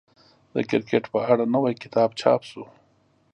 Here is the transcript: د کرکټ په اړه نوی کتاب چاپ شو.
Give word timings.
د 0.53 0.55
کرکټ 0.69 1.03
په 1.13 1.19
اړه 1.31 1.43
نوی 1.55 1.73
کتاب 1.83 2.09
چاپ 2.19 2.41
شو. 2.49 2.63